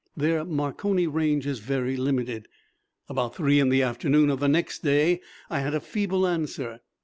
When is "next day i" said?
4.47-5.59